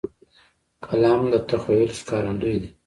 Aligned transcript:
قلم 0.87 1.21
د 1.31 1.35
تخیل 1.49 1.89
ښکارندوی 1.99 2.55
دی 2.61 2.69